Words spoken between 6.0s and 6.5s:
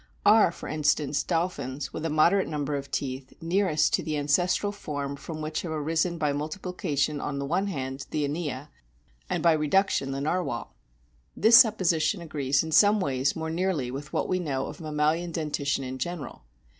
by